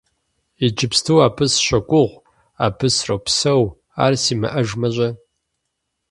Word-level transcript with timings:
Иджыпсту 0.65 1.15
абы 1.27 1.45
сыщогугъ, 1.51 2.15
абы 2.65 2.87
сропсэу, 2.97 3.63
ар 4.03 4.13
симыӀэжмэ-щэ? 4.21 5.09